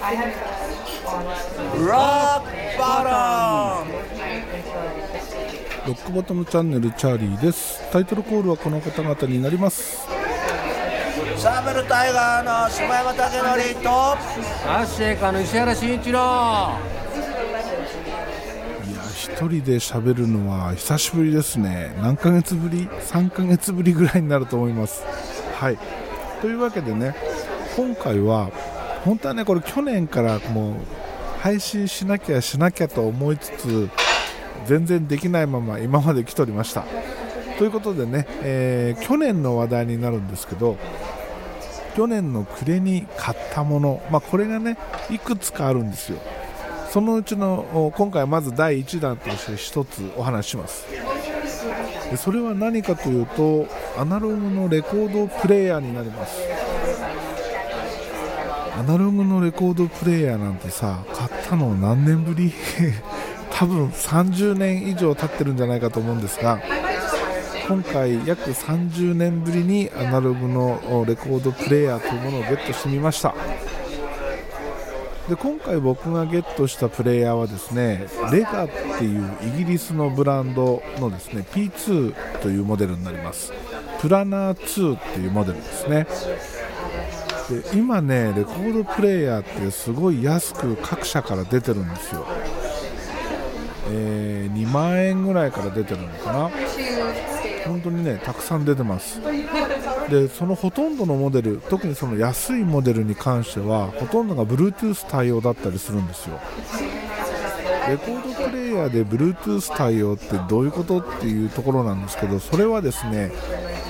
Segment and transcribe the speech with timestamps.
[0.00, 0.08] Rock
[2.78, 3.84] bottom.
[5.86, 7.82] ロックボトムチャンネルチャーリーです。
[7.92, 9.98] タイトルコールはこの方々になります。
[11.36, 14.16] サーベルタイガーの下山武則とア
[14.84, 16.18] ッシェイカの石原慎一郎
[18.86, 21.94] いや一人で喋るのは久しぶりですね。
[22.00, 25.02] 何ヶ月ぶり？3ヶ月ぶりぐらいになると思います。
[25.54, 25.78] はい。
[26.40, 27.14] というわけでね
[27.76, 28.50] 今回は
[29.04, 30.74] 本当はねこれ去年からもう
[31.40, 33.88] 配信しなきゃしなきゃと思いつつ
[34.66, 36.84] 全然できないまま今まで来ておりました。
[37.58, 40.78] ということでね、えー去年の話題になるんですけど
[41.94, 44.78] 去年の暮れに買ったもの、まあ、これがね
[45.10, 46.18] いくつかあるんですよ。
[46.90, 50.86] そのうちの今回まず第1弾として1つお話します。
[52.10, 56.59] でそれは何かというとアナログのレコードプレーヤーになります。
[58.80, 62.50] アナログのレコードプレーヤーなんてさ買ったの何年ぶり？
[63.52, 66.58] 多分30年以上経ってるんじゃないかと思うんですが
[67.68, 73.34] 今回約30年ぶりにアナログのレコードプレーヤーというものをゲットしてみました。
[75.28, 83.52] で今回僕がゲットしたプレイヤーはですねレガっていうイギリスのブランドのですね P2 というモデルになります。
[84.00, 86.06] プラナー2っていうモデルですね。
[87.50, 92.24] で今ねレコードプレイヤーってすごい安く各社から出てるんですよ、
[93.90, 96.50] えー2万円ぐらいから出てるのかな。
[97.66, 99.20] 本当にねたくさん出てます。
[100.10, 106.40] でそのほとんどのモデル特にその安いモデルに関してはほとんどが Bluetooth 対応だったりするんですよ。
[107.88, 113.30] レコードプレイヤーで Bluetooth 対応ってどういうことっていうところなんですけどそれはですね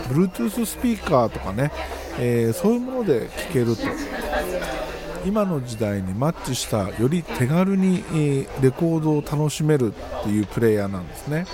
[0.09, 1.73] Bluetooth スピーカーとかね、
[2.19, 3.83] えーそういうもので聴けると。
[5.27, 8.03] 今の時代にマッチしたより手軽に、
[8.63, 11.45] レコードを楽しめるっていうプレイヤーなんですね。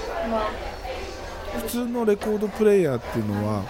[1.57, 3.65] 普通のレコードプレイヤーっていうのは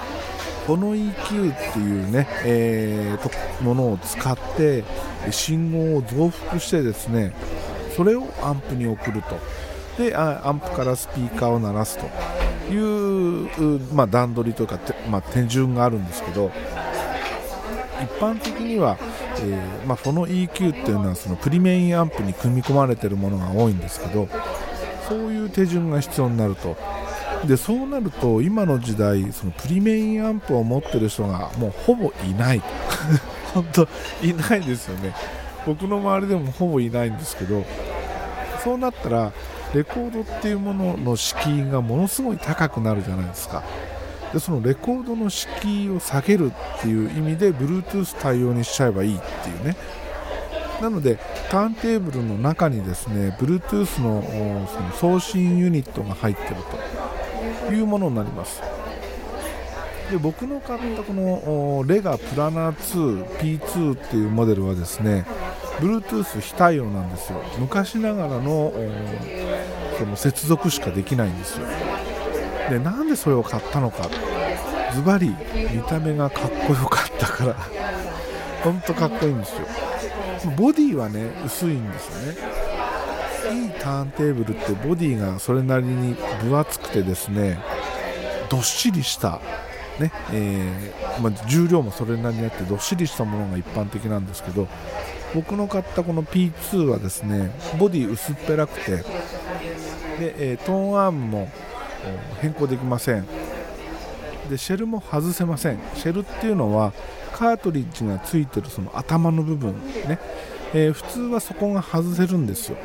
[0.66, 1.10] この EQ
[1.52, 3.30] っていうね、えーと
[3.64, 4.84] ものを使って
[5.30, 7.32] 信号を増幅してですね
[7.96, 9.38] それをアンプに送ると。
[10.02, 12.04] でアンプからスピーカーを鳴らすと。
[12.70, 14.78] いう、まあ、段取りというか、
[15.10, 16.50] まあ、手順があるんですけど
[18.02, 18.98] 一般的には、
[19.40, 24.28] えーまあ、この EQ っていうのはそのプリメインアンプに組み込まれてるものが多いんですけど
[25.08, 26.76] そういう手順が必要になると。
[27.46, 32.62] でそうなると今の時代そのプリメインアンプを持ってる人がもうほぼいない。
[33.54, 33.88] 本当
[34.22, 35.14] いないですよね。
[35.66, 37.64] 僕の周りでもほぼいないんですけど
[38.66, 39.32] そうなったら
[39.74, 43.62] レコードっていうものの敷居がものすごい高くなるじゃないですか。
[44.32, 49.76] でそのレコードの敷居を下げるっていう意味で Bluetooth 対応にしちゃえばいいっていうね。
[50.82, 56.56] なのでターンテーブルの中にですね Bluetooth のその送信ユニットが入ってる
[57.68, 58.60] というものになります。
[60.10, 63.26] で僕の買ったこのレガプラナー
[63.60, 65.24] 2P2 っていうモデルはですね
[65.78, 67.42] Bluetooth 非対応なんですよ。
[67.58, 68.72] 昔ながらの
[69.98, 71.66] その接続しかできないんですよ。
[72.70, 74.08] でなんでそれを買ったのか。
[74.94, 75.34] ズバリ
[75.72, 77.56] 見た目がかっこよかったから。
[78.62, 79.66] 本当かっこいいんですよ。
[80.56, 82.56] ボディはね薄いんですよね。
[83.52, 87.58] いいターンテーブルってボディがそれなりに分厚くてですね
[88.48, 89.40] どっしりした、
[90.00, 94.66] ねえーまあ、重量もそれなりにあってどっしりしたものが一般的なんですけど
[95.36, 99.04] 僕の買ったこの P2 はですねボディ薄っぺらくてで、
[100.52, 101.48] えトーンアームも
[102.40, 103.26] 変更できません。
[104.48, 105.78] でシェルも外せません。
[105.94, 106.94] シェルっていうのは
[107.34, 109.74] カートリッジがついてるその頭の部分
[110.08, 110.18] ね、
[110.72, 112.78] えー普通はそこが外せるんですよ。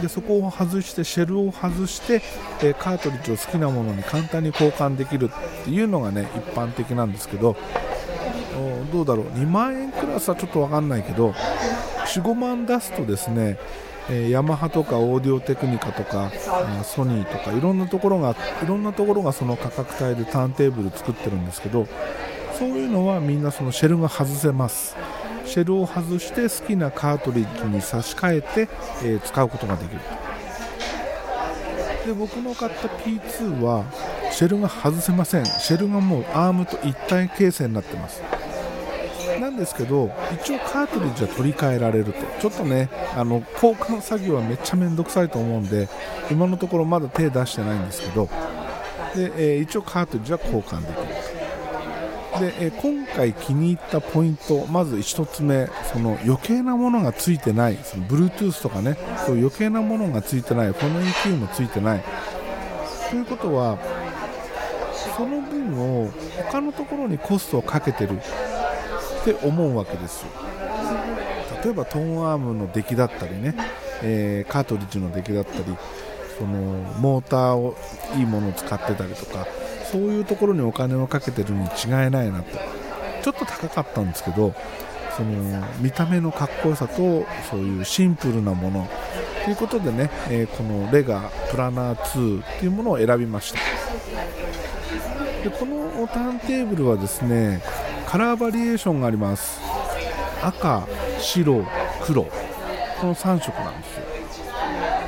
[0.00, 2.22] でそこを外してシェルを外して、
[2.60, 7.56] えーカートリッジを好きなものに簡単に交換できるっていうのがね一般的なんですけど
[8.92, 9.26] どうだろう。
[9.30, 11.34] 2万円クラスはちょっと分かんないけど
[12.08, 13.58] 45万出すとですね
[14.10, 16.30] えヤマハとかオーディオテクニカとか
[16.82, 21.86] ソニーとかいろんなところがいろんなところがその価格帯でターンテーブル作ってるんですけど
[22.58, 24.96] そういうのはみんなそのシェルが外せます。
[25.44, 28.68] シェルを外して好きなカートリッジに差し替えて、
[29.04, 30.00] え使うことができる。
[32.04, 33.84] で僕の買った P2 は
[34.32, 35.44] シェルが外せません。
[35.46, 38.20] シェルがもうアームと一体形成になってます。
[39.40, 42.12] なんですけど一応カートリッジは取り替えられると。
[42.40, 45.88] ちょっとねあの交換作業はめっちゃ面倒くさいと思うんで
[46.30, 48.28] 今のところまだ手出してないんですけど
[49.14, 52.50] で、えー一応カートリッジは交換できる。
[52.50, 58.96] で、えー今回気に入ったポイントまず1つ目その余計なものがついてないその Bluetooth とかね
[59.26, 62.04] そういう余計なものがついてないフォノ EQ もついてない。
[63.10, 63.78] ということは
[65.16, 66.10] その分を
[66.50, 68.20] 他のところにコストをかけてる。
[69.32, 70.28] って思うわけですよ。
[71.62, 73.54] 例えばトーンアームの出来だったりね、
[74.02, 75.64] えーカートリッジの出来だったり
[76.38, 76.52] その
[77.00, 77.76] モーターを
[78.16, 79.46] いいものを使ってたりとか
[79.90, 82.58] そういうところにお金をかけてるに違いないなと。
[83.22, 84.54] ちょっと高かったんですけど
[85.16, 88.88] その見た目のかっこよさとそういうシンプルなもの。
[89.44, 93.58] ということでね、えーこのレガプラナー2っていうものを選びました。
[95.42, 97.60] でこのターンテーブルはですね
[98.08, 99.60] カラーバリエーションがあります。
[100.42, 100.88] 赤
[101.20, 101.62] 白
[102.06, 102.24] 黒。
[102.24, 104.06] この3色なんですよ。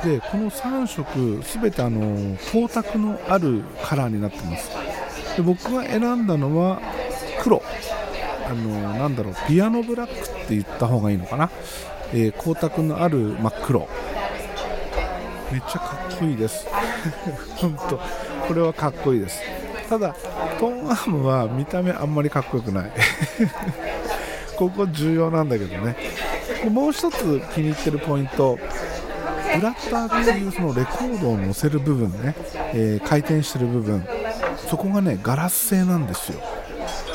[0.03, 4.69] でこの3色すべてあの光沢のあるカラーになってます。
[5.35, 6.79] で僕が選んだのは
[7.41, 7.63] 黒。
[8.47, 11.49] あのなんだろうピアノブラックって言った方がいいのかな、
[12.13, 13.89] えー光沢のある真っ黒。
[15.51, 16.67] めっちゃかっこいいです。
[17.57, 17.99] 本当
[18.47, 19.41] これはかっこいいです。
[19.91, 20.15] ただ
[20.57, 22.91] トーンアームは見た目あんまりかっこよくない。
[24.55, 25.97] ここ重要なんだけどね。
[26.69, 28.57] もう一つ気に入ってるポイント。
[29.53, 32.35] ブラッターっていうそのレコードを載せる部分ね、
[32.73, 34.07] えー回転してる部分。
[34.69, 36.39] そこがねガラス製なんですよ。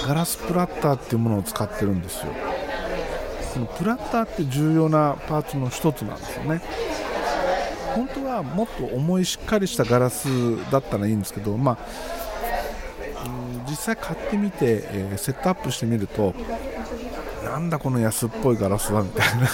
[0.06, 2.26] ガラスプラッターっていうものを使ってるんですよ。
[3.54, 6.60] このプラッターって重要なパーツの一つなんですよね。
[7.94, 10.28] 本当はもっと重いしっかりしたガラス
[10.70, 11.78] だったらいいんですけど、まあ、
[13.68, 16.34] 実際買ってみて、えーセットアップしてみると
[17.44, 19.48] なんだこの安っぽいガラスはみたいな。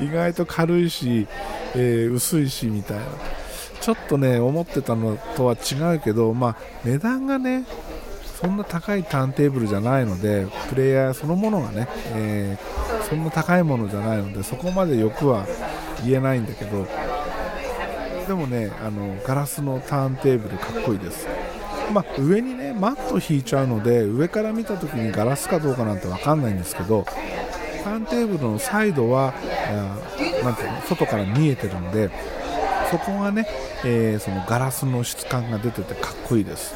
[0.00, 1.26] 意外と軽いし、
[1.74, 3.04] えー薄いしみたいな。
[3.80, 7.64] ちょっとね思ってたのとは違うけど、まあ、値段がね
[8.40, 12.80] そんな高いターンテーブルじゃないのでプレイヤーそのものがね、えー
[13.10, 15.44] そんな高いものじゃないのでそこまで欲は
[16.04, 16.86] 言えないんだけど
[18.28, 21.26] でもねあのガラスのターンテーブルかっこいいです、
[21.90, 27.04] まあ、上にねマット引いちゃうので上から見た時にガラスかどうかなんて分かんないんですけど
[27.84, 29.32] ターンテーブルのサイドは
[30.44, 32.10] なんて外から見えてるんで
[32.90, 33.46] そこがね、
[33.84, 36.74] えーそのガラスの質感が出ててかっこいいです。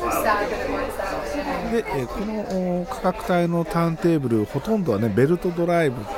[1.73, 6.11] で、えーこの価格帯のターンテーブルほとんどはねベルトドライブって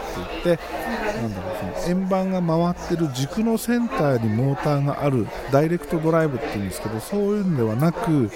[0.45, 0.63] 言って
[1.23, 2.43] なんだろうその円盤が
[2.75, 8.31] 回ってる軸のセンターにモーターがあるダイレクトドライブって言うんですけどそういうんではなく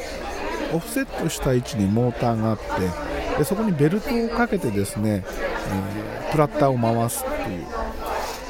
[0.73, 7.67] オフセットした位置にモーターがあってでそこにベルトをかけてですね、えープラッターを回すっていう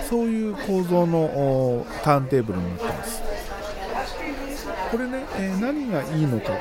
[0.06, 3.22] そういう構造のターンテーブルになってます。
[4.90, 6.56] これね、えー何がいいのかっ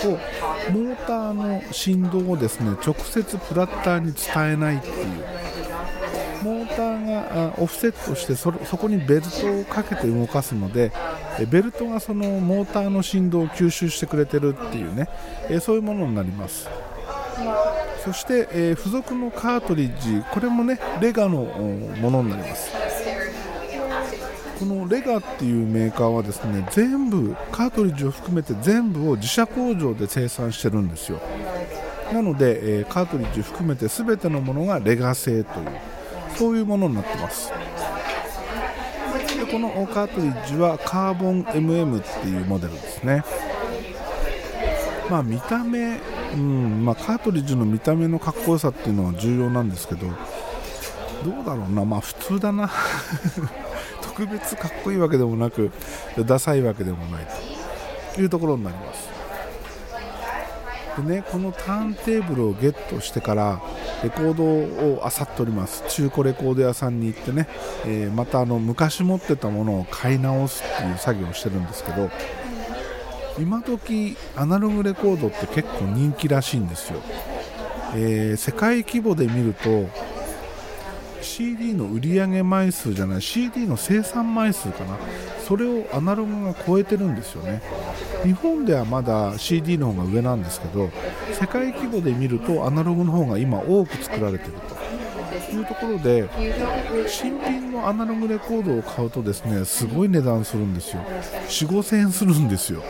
[0.00, 10.92] ていうとモーターの振動をですね直接プラッターに伝えないっていうーターがオフセットしてそこにベルトをかけて動かすので
[11.50, 15.08] ベルトがそのモーターの振動を吸収してくれてるっていうね、
[15.48, 16.68] えそういうものになります。
[18.04, 21.42] そして、え付属のカートリッジこれもねレガの
[22.00, 22.72] ものになります。
[24.58, 31.20] このレガっていうメーカーはですね全部カートリッジを含めて全部を自社工場で生産してるんですよ。
[32.12, 35.68] なので、えーカートリッジ含めて全てのものがレガ製という
[36.36, 37.52] そういうものになってます。
[39.38, 43.24] でこのカートリッジはカーボン MM っていうモデルですね。
[45.10, 45.98] まあ見た目、
[46.34, 51.84] うんまあ、カートリッジの見た目のかっこよさっていうのは重要なんですけどどうだろうな。
[51.84, 52.70] まあ普通だな。
[54.02, 55.70] 特別かっこいいわけでもなく
[56.26, 57.26] ダサいわけでもない
[58.14, 59.19] というところになります。
[60.96, 63.62] でねこのターンテーブルをゲットしてから
[64.02, 65.84] レコードを漁っております。
[65.88, 67.48] 中古レコード屋さんに行ってね、
[67.86, 72.10] えーまたあの昔持ってたものを買い直すっていう作業をしてるんですけど
[73.38, 77.00] 今時アナログレコードって結構人気らしいんですよ、
[77.94, 79.88] えー世界規模で見ると
[81.22, 84.96] CD の売上枚数じゃない CD の生産枚数かな。
[85.46, 87.60] それをアナログが超えてるんですよね。
[88.24, 90.90] 日本ではまだ CD の方が上なんですけど
[91.32, 94.80] 世界規模で見るとアナログの方が今多く作られてると。
[95.52, 96.28] いうところで
[97.08, 101.02] 新品のアナログレコードを買うとですねすごい値段するんですよ。
[101.48, 102.82] 4 5千円するんですよ。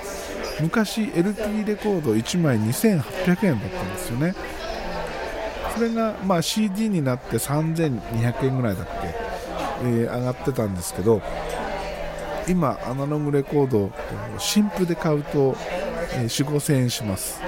[0.61, 4.35] 昔 LP レコード1枚2800円だったんですよね。
[5.81, 8.93] それが、まあ、CD になって3200円ぐらいだっけ、
[9.83, 11.23] えー上がってたんですけど
[12.47, 13.91] 今アナログレコード
[14.37, 15.57] 新譜で買うと、
[16.13, 17.41] えー4 5千円します。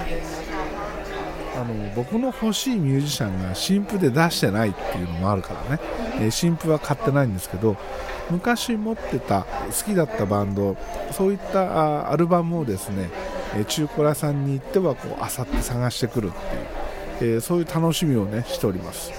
[1.54, 5.82] あの僕の欲しいミュージシャンが新譜で出してないっていうのもあるからね、
[6.20, 7.76] えー新譜は買ってないんですけど
[8.30, 10.78] 昔持ってた好きだったバンド
[11.10, 13.10] そういったアルバムをですね、
[13.68, 16.81] 中古屋さんに行ってはこう漁って探してくるっていう、
[17.22, 19.12] えーそういう楽しみをねしております。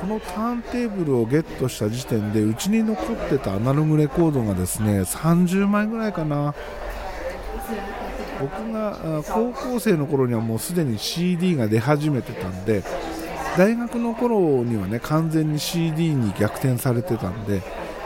[0.00, 6.54] このターンテーブルをゲットした時点でうちに残ってたアナログレコードがですね30枚ぐらいかな。
[8.40, 12.82] 僕が高校生の頃にはもうすでに CD が出始めてたんで
[13.58, 17.60] 大学の頃にはね完全に CD に逆転されてたんで、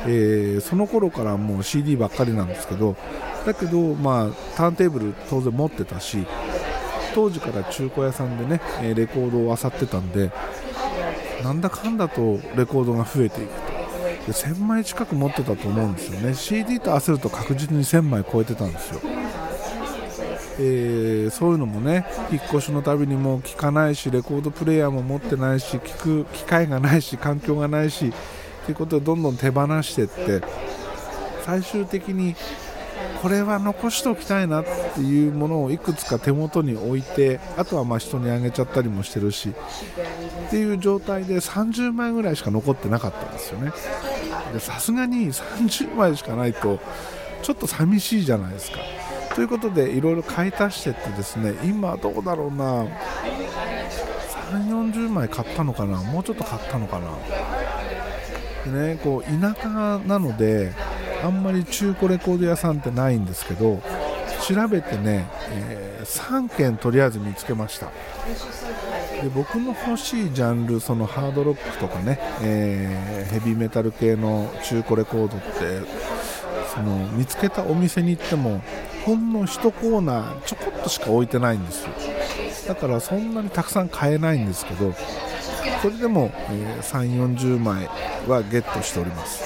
[0.06, 2.96] えーその頃からもう CD ばっかりなんですけど
[3.46, 6.26] だけどまあターンテーブル当然持ってたし
[7.14, 8.60] 当時から中古屋さんでね
[8.94, 10.30] レコードを漁ってたんで
[11.42, 13.74] なんだかんだとレコードが増えていくと。
[14.26, 16.34] で1000枚近く持ってたと思うんですよね。
[16.34, 19.00] CD と合わせると確実に1000枚超えてたんですよ。
[20.58, 28.12] えーそういうのもね引っ越しのたびにもう聞かないしレコードプレーヤーも持ってないし聞く機会がないし環境がないし
[28.64, 30.42] ということでどんどん手放していって
[31.44, 32.36] 最終的に
[33.22, 39.54] これは残しておきたいなっていうものをいくつか手元に置いてあとはまあ人にあげちゃったりもしてるし
[40.46, 43.72] っていう状態で30枚ぐらいしか残ってなかったんですよね。
[44.58, 46.78] さすがに30枚しかないと
[47.42, 48.78] ちょっと寂しいじゃないですか。
[49.34, 52.86] ということでいろいろ買い足してってですね今どうだろうな。
[54.52, 56.02] 3 4 0枚買ったのかな。
[56.02, 57.10] もうちょっと買ったのかな。
[58.70, 60.72] でねこう田舎なので
[61.24, 63.80] あんまり中古レコード屋さんってないんですけど
[64.46, 67.86] 調べてね、え3件とりあえず見つけました。
[67.86, 75.80] で僕の欲しいジャンルそのハードロックとかね、えーヘビーメタル系の中古レコードって
[76.74, 78.62] その見つけたお店に行っても
[79.06, 81.90] ほんの1コーナーちょこっとしか置いてないんですよ。
[82.68, 84.92] だからそんなにたくさん買えないんですけど
[85.80, 87.88] それでも、え3 4 0枚
[88.28, 89.42] はゲットしております。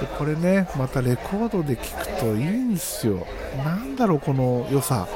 [0.00, 3.26] でこれねまたレコードで聴くといいんですよ。
[3.64, 5.06] なんだろうこの良さ。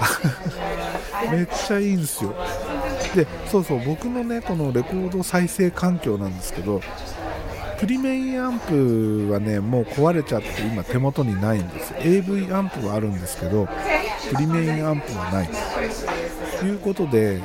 [1.31, 2.35] めっちゃいいんですよ。
[3.15, 6.81] でそうそう僕のねこのレコード再生環境なんですけど
[7.79, 13.67] プリメインアンプはねもう壊れちゃって今手元にないんです AV アンプはあるんですけど
[14.31, 15.49] プリメインアンプはない。
[16.61, 17.41] ということで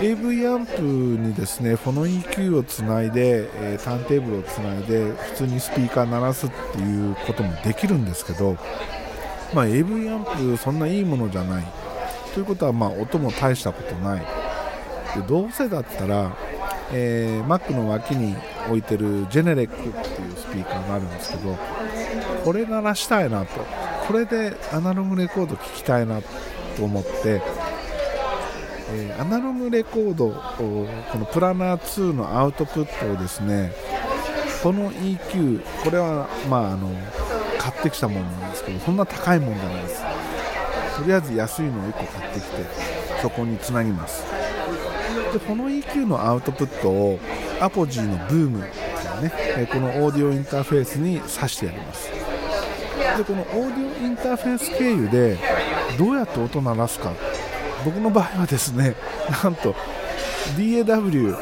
[0.00, 8.56] AV アンプにですねフォノ EQ をつないで、えーターンテーブルをつないで普通にスピーカー鳴らすっていうこともできるんですけど、
[9.52, 11.66] まあ、AV アンプそんないいものじゃない。
[12.32, 14.26] ということはまあ音も大したことない。
[15.16, 16.36] でどうせだったら、
[16.92, 18.36] えー Mac の脇に
[18.68, 19.92] 置いてるジェネレックっていう
[20.36, 21.56] スピーカーがあるんですけど
[22.44, 23.60] これ鳴らしたいなと。
[24.06, 27.42] これでアナログレコード聴きたいなと思って、
[28.90, 30.32] えーアナログレコードを
[31.12, 33.72] このプラナー2のアウトプットをですね
[34.62, 36.88] この EQ これはまああの
[37.58, 40.02] 買ってきたものなんですけどそんな高いもんじゃないです。
[40.98, 42.50] とりあえず安いのを1個買ってきて
[43.22, 44.24] そこにつなぎます。
[45.32, 47.18] でこの EQ のアウトプットを
[47.60, 48.80] アポジーのブームってい
[49.20, 52.10] うねえこのオーディオインターフェースに挿してやります。
[53.18, 55.36] でこのオーディオインターフェース経由で
[55.98, 57.12] どうやって音鳴らすか
[57.84, 58.94] 僕の場合はですね
[59.42, 59.74] なんと
[60.56, 61.36] DAW、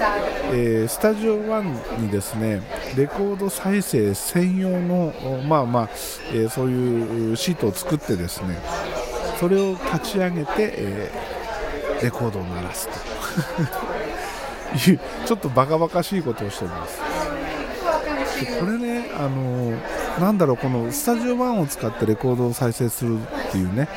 [0.52, 2.60] えースタジオ1にですね
[2.96, 5.12] レコード再生専用の
[5.48, 5.88] まあまあ、
[6.32, 8.58] えーそういうシートを作ってですね
[9.38, 11.36] それを立ち上げて、えー
[12.02, 12.92] レコードを鳴らすと。
[14.90, 17.00] いうちょっとバカバカしいことをしております。
[18.44, 19.72] でこれねあの
[20.20, 23.88] なんだろうこのスタジオ1を使ってレコードを再生するっていうね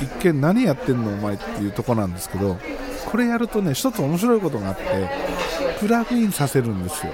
[0.00, 2.58] 一見何やってんのお前っていうとこなんですけど
[3.06, 4.84] これやるとね一つ面白いことがあって
[5.80, 7.12] プラグインさせるんですよ。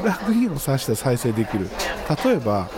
[0.00, 1.68] プラグインを挿して再生できる。
[2.24, 2.68] 例えば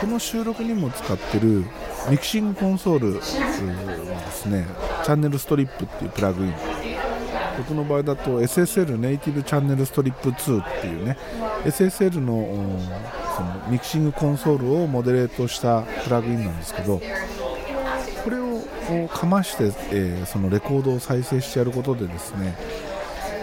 [0.00, 1.64] この収録にも使ってる
[2.08, 4.66] ミキシングコンソールはですね
[5.04, 6.54] チャンネルストリップっていうプラグイン。
[7.58, 11.18] 僕の場合だと SSL ネイティブチャンネルストリップ2っていうね
[11.64, 12.80] SSL の
[13.36, 17.00] そのミキシングコンソールをモデレートしたプラグインなんですけど
[19.04, 22.56] をかまして、えーそのレコードを再生してやることでですね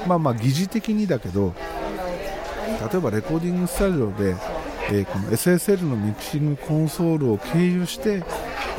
[0.07, 1.53] まあまあ疑似的にだけど
[2.91, 4.35] 例えばレコーディングスタジオで、
[4.91, 8.23] えーこの SSL のミキシングコンソールを経由して、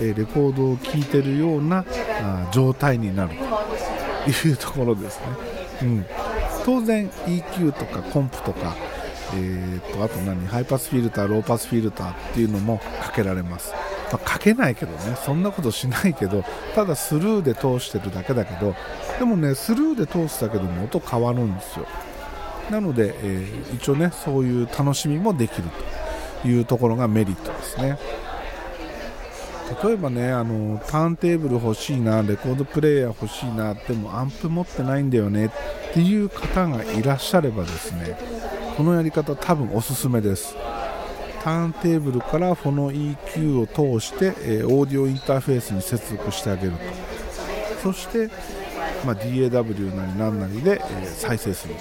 [0.00, 1.84] えーレコードを聴いてるような
[2.22, 3.36] あ状態になる
[4.24, 5.26] というところですね、
[5.82, 6.06] うん、
[6.64, 8.74] 当然 EQ とかコンプとか、
[9.34, 10.46] えーとあと何？
[10.46, 13.72] ハイパスフィルターローパスフィルターっていうのもかけられます。
[14.12, 18.75] まあ、かけないけどねそんなことしないけどただスルーで通してるだけだけど
[19.19, 21.87] でもねスルーで通すだけでも音変わるんですよ。
[22.71, 25.69] なので、えー、一応ねそういう楽しみもできる
[26.43, 27.99] というところがメリットですね。
[29.85, 35.50] 例えばねあのターンテーブル欲しいなレコードプレーヤー欲しいなでもアンプ持ってないんだよねっ
[35.93, 38.19] ていう方がいらっしゃればですね
[38.76, 40.57] このやり方多分おすすめです。
[41.42, 46.78] ターンテーブルからフォノ EQ を通して、え、オーディオインターフェースに接続してあげると。
[47.82, 48.28] そして、
[49.04, 51.75] まあ、DAW なり何なりで、え、再生する。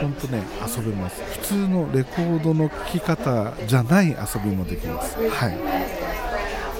[0.00, 1.22] 本当ね遊べます。
[1.40, 5.16] 普通のレコードの聴き方じゃない遊びもできます。
[5.28, 5.58] はい。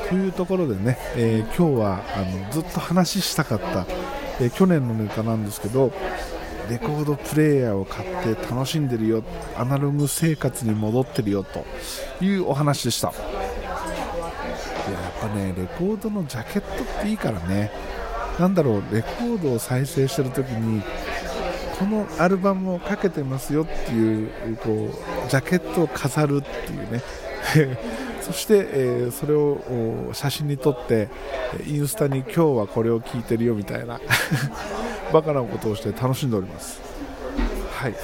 [0.09, 3.87] というところでね、えー、今日はあのずっと話したかった、
[4.41, 5.93] えー、去年のネタなんですけど
[6.71, 9.23] レコードプレーヤーを買って楽しんでるよ
[9.57, 11.65] アナログ生活に戻ってるよと
[12.25, 13.11] いうお話でした。
[13.11, 13.13] い
[14.93, 17.71] ややっぱねレコードのジャケットっていいからね。
[18.39, 20.83] なんだろうレコードを再生してる時に
[21.79, 24.89] このアルバムをかけてますよっていうこ
[25.27, 27.03] うジャケットを飾るっていうね。
[28.21, 29.59] そして、えー、それを
[30.15, 31.11] 写真に撮って
[31.67, 34.01] インスタに今日はこれを聞いてるよみたいな。
[35.15, 36.81] バカなことをして楽しんでおります。
[37.79, 37.95] はい、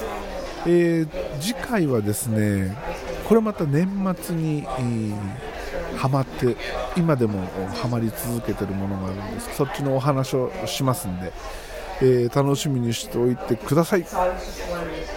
[0.65, 1.07] えー、
[1.41, 2.73] 次回はですね
[3.27, 3.85] これまた年
[4.17, 6.55] 末に、えー、ハマって
[6.95, 7.45] 今でも
[7.81, 9.55] ハマり続けてるものがあるんです。
[9.57, 11.33] そっちのお話をしますんで、
[12.01, 14.03] えー、楽しみにしておいてください。
[14.03, 14.29] では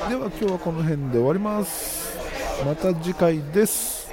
[0.08, 2.18] 今日はこの辺で終わります。
[2.66, 4.03] また次回です。